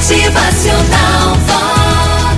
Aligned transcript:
Motivacional. 0.00 1.36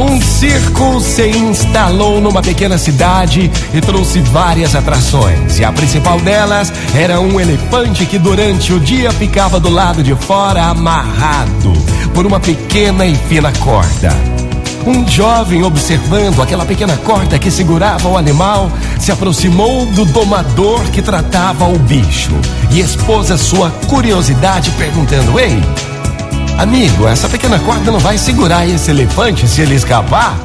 Um 0.01 0.21
circo 0.21 1.01
se 1.01 1.29
instalou 1.29 2.21
numa 2.21 2.43
pequena 2.43 2.77
cidade 2.77 3.49
e 3.73 3.81
trouxe 3.81 4.19
várias 4.19 4.75
atrações. 4.75 5.61
E 5.61 5.65
a 5.65 5.71
principal 5.71 6.19
delas 6.19 6.73
era 6.93 7.21
um 7.21 7.41
elefante 7.41 8.05
que 8.05 8.19
durante 8.19 8.73
o 8.73 8.81
dia 8.81 9.13
ficava 9.13 9.61
do 9.61 9.71
lado 9.71 10.03
de 10.03 10.13
fora 10.17 10.65
amarrado 10.65 11.73
por 12.13 12.27
uma 12.27 12.41
pequena 12.41 13.07
e 13.07 13.15
fina 13.15 13.53
corda. 13.61 14.11
Um 14.85 15.07
jovem, 15.07 15.63
observando 15.63 16.43
aquela 16.43 16.67
pequena 16.67 16.97
corda 16.97 17.39
que 17.39 17.49
segurava 17.49 18.09
o 18.09 18.19
animal, 18.19 18.73
se 18.99 19.13
aproximou 19.13 19.87
do 19.87 20.05
domador 20.05 20.81
que 20.91 21.01
tratava 21.01 21.69
o 21.69 21.79
bicho 21.79 22.33
e 22.73 22.81
expôs 22.81 23.31
a 23.31 23.39
sua 23.39 23.71
curiosidade, 23.89 24.73
perguntando: 24.73 25.39
Ei, 25.39 25.63
amigo, 26.63 27.09
essa 27.09 27.29
pequena 27.29 27.59
corda 27.59 27.91
não 27.91 27.99
vai 27.99 28.17
segurar 28.17 28.67
esse 28.67 28.91
elefante 28.91 29.49
se 29.49 29.61
ele 29.61 29.75
escapar? 29.75 30.39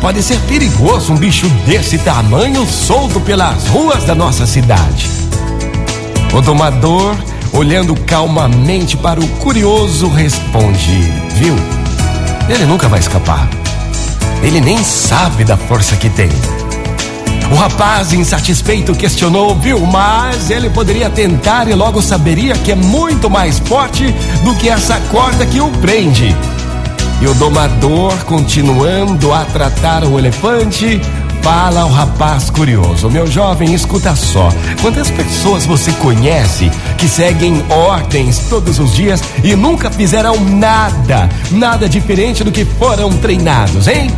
Pode 0.00 0.20
ser 0.20 0.36
perigoso 0.40 1.12
um 1.12 1.16
bicho 1.16 1.48
desse 1.64 1.98
tamanho 1.98 2.66
solto 2.66 3.20
pelas 3.20 3.68
ruas 3.68 4.02
da 4.02 4.14
nossa 4.14 4.44
cidade. 4.44 5.08
O 6.34 6.40
domador, 6.40 7.14
olhando 7.52 7.94
calmamente 7.94 8.96
para 8.96 9.20
o 9.20 9.28
curioso, 9.38 10.08
responde: 10.08 11.00
Viu? 11.36 11.54
Ele 12.48 12.66
nunca 12.66 12.88
vai 12.88 12.98
escapar. 12.98 13.48
Ele 14.42 14.60
nem 14.60 14.82
sabe 14.82 15.44
da 15.44 15.56
força 15.56 15.94
que 15.94 16.10
tem. 16.10 16.30
Rapaz, 17.62 18.12
insatisfeito, 18.12 18.92
questionou, 18.92 19.54
viu? 19.54 19.86
Mas 19.86 20.50
ele 20.50 20.68
poderia 20.68 21.08
tentar 21.08 21.68
e 21.68 21.74
logo 21.74 22.02
saberia 22.02 22.54
que 22.54 22.72
é 22.72 22.74
muito 22.74 23.30
mais 23.30 23.60
forte 23.60 24.12
do 24.42 24.52
que 24.56 24.68
essa 24.68 24.98
corda 25.12 25.46
que 25.46 25.60
o 25.60 25.68
prende. 25.68 26.36
E 27.20 27.26
o 27.28 27.32
domador, 27.34 28.12
continuando 28.24 29.32
a 29.32 29.44
tratar 29.44 30.02
o 30.02 30.18
elefante, 30.18 31.00
fala 31.40 31.82
ao 31.82 31.88
rapaz 31.88 32.50
curioso: 32.50 33.08
Meu 33.08 33.28
jovem, 33.28 33.72
escuta 33.72 34.16
só. 34.16 34.48
Quantas 34.80 35.08
pessoas 35.08 35.64
você 35.64 35.92
conhece 35.92 36.68
que 36.98 37.06
seguem 37.06 37.64
ordens 37.70 38.40
todos 38.50 38.80
os 38.80 38.92
dias 38.92 39.22
e 39.44 39.54
nunca 39.54 39.88
fizeram 39.88 40.34
nada, 40.40 41.28
nada 41.52 41.88
diferente 41.88 42.42
do 42.42 42.50
que 42.50 42.64
foram 42.64 43.12
treinados, 43.18 43.86
hein? 43.86 44.10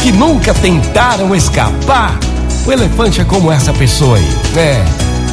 Que 0.00 0.12
nunca 0.12 0.52
tentaram 0.52 1.34
escapar? 1.34 2.18
O 2.66 2.72
elefante 2.72 3.20
é 3.20 3.24
como 3.24 3.52
essa 3.52 3.72
pessoa 3.74 4.16
aí, 4.16 4.28
é. 4.56 4.84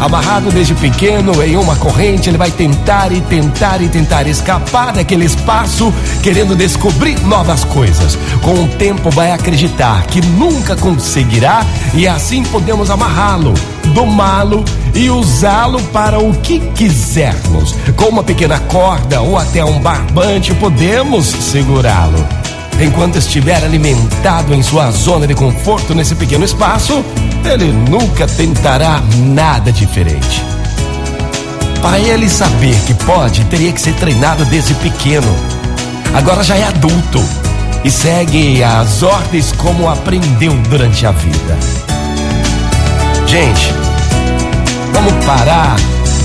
Amarrado 0.01 0.49
desde 0.51 0.73
pequeno 0.73 1.43
em 1.43 1.55
uma 1.55 1.75
corrente, 1.75 2.27
ele 2.27 2.37
vai 2.37 2.49
tentar 2.51 3.11
e 3.11 3.21
tentar 3.21 3.81
e 3.81 3.87
tentar 3.87 4.27
escapar 4.27 4.91
daquele 4.91 5.25
espaço, 5.25 5.93
querendo 6.23 6.55
descobrir 6.55 7.19
novas 7.21 7.63
coisas. 7.63 8.17
Com 8.41 8.63
o 8.63 8.67
tempo, 8.67 9.11
vai 9.11 9.31
acreditar 9.31 10.07
que 10.07 10.19
nunca 10.21 10.75
conseguirá 10.75 11.63
e 11.93 12.07
assim 12.07 12.43
podemos 12.43 12.89
amarrá-lo, 12.89 13.53
domá-lo 13.93 14.65
e 14.93 15.09
usá-lo 15.09 15.79
para 15.93 16.19
o 16.19 16.33
que 16.33 16.59
quisermos. 16.75 17.75
Com 17.95 18.05
uma 18.05 18.23
pequena 18.23 18.59
corda 18.59 19.21
ou 19.21 19.37
até 19.37 19.63
um 19.63 19.79
barbante, 19.79 20.53
podemos 20.55 21.27
segurá-lo. 21.27 22.40
Enquanto 22.81 23.17
estiver 23.17 23.63
alimentado 23.63 24.55
em 24.55 24.63
sua 24.63 24.89
zona 24.89 25.27
de 25.27 25.35
conforto 25.35 25.93
nesse 25.93 26.15
pequeno 26.15 26.43
espaço, 26.43 27.05
ele 27.45 27.71
nunca 27.71 28.25
tentará 28.25 29.03
nada 29.17 29.71
diferente. 29.71 30.43
Para 31.79 31.99
ele 31.99 32.27
saber 32.27 32.75
que 32.87 32.95
pode, 32.95 33.45
teria 33.45 33.71
que 33.71 33.79
ser 33.79 33.93
treinado 33.95 34.43
desde 34.45 34.73
pequeno. 34.75 35.27
Agora 36.11 36.43
já 36.43 36.55
é 36.57 36.63
adulto 36.63 37.23
e 37.83 37.91
segue 37.91 38.63
as 38.63 39.03
ordens 39.03 39.51
como 39.51 39.87
aprendeu 39.87 40.53
durante 40.67 41.05
a 41.05 41.11
vida. 41.11 41.57
Gente, 43.27 43.73
vamos 44.91 45.23
parar 45.23 45.75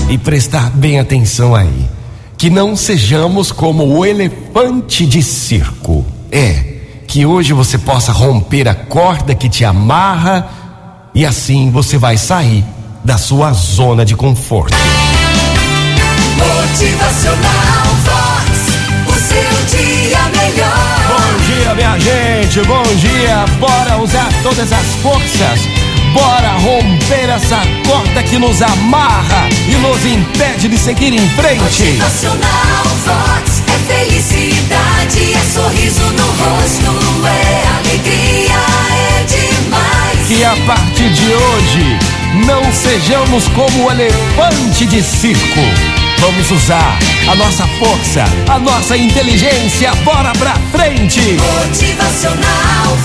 e 0.09 0.17
prestar 0.17 0.71
bem 0.71 0.99
atenção 0.99 1.53
aí. 1.53 1.87
Que 2.35 2.49
não 2.49 2.75
sejamos 2.75 3.51
como 3.51 3.85
o 3.85 4.03
elefante 4.03 5.05
de 5.05 5.21
circo. 5.21 6.16
É, 6.31 6.77
que 7.07 7.25
hoje 7.25 7.53
você 7.53 7.77
possa 7.77 8.11
romper 8.11 8.67
a 8.67 8.75
corda 8.75 9.33
que 9.33 9.47
te 9.47 9.63
amarra 9.63 10.47
e 11.13 11.25
assim 11.25 11.71
você 11.71 11.97
vai 11.97 12.17
sair 12.17 12.63
da 13.03 13.17
sua 13.17 13.53
zona 13.53 14.03
de 14.03 14.15
conforto. 14.15 14.75
Motivacional 16.37 17.87
Vox. 18.03 18.47
O 19.07 19.13
seu 19.13 19.79
dia 19.79 20.19
melhor. 20.35 20.97
Bom 21.07 21.45
dia, 21.45 21.73
minha 21.73 21.99
gente, 21.99 22.61
bom 22.67 22.83
dia. 22.83 23.45
Bora 23.59 23.97
usar 23.97 24.29
todas 24.43 24.71
as 24.71 24.85
forças. 25.01 25.59
Bora 26.13 26.51
romper 26.57 27.29
essa 27.29 27.61
corda 27.87 28.23
que 28.23 28.37
nos 28.37 28.61
amarra 28.61 29.49
e 29.67 29.75
nos 29.75 30.05
impede 30.05 30.67
de 30.67 30.77
seguir 30.77 31.13
em 31.13 31.29
frente. 31.29 31.61
Motivacional 31.61 32.83
Vox. 33.05 33.63
É 33.67 33.77
felicidade, 33.93 34.46
sorriso 35.47 36.03
no 36.03 36.25
rosto, 36.25 37.25
é 37.25 37.67
alegria, 37.77 38.59
é 38.91 39.23
demais. 39.23 40.27
Que 40.27 40.43
a 40.43 40.55
partir 40.65 41.09
de 41.13 41.33
hoje 41.33 41.99
não 42.45 42.71
sejamos 42.71 43.47
como 43.49 43.85
o 43.85 43.91
elefante 43.91 44.85
de 44.85 45.01
circo. 45.01 45.61
Vamos 46.19 46.51
usar 46.51 46.99
a 47.29 47.35
nossa 47.35 47.65
força, 47.79 48.25
a 48.49 48.59
nossa 48.59 48.97
inteligência. 48.97 49.93
Bora 50.03 50.33
pra 50.33 50.55
frente! 50.71 51.37
Motivacional 51.65 52.97